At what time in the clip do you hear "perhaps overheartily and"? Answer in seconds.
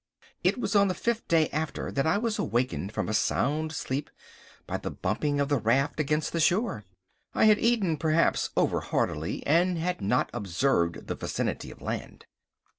7.97-9.77